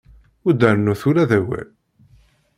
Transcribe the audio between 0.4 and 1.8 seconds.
Ur d-rennut ula d awal.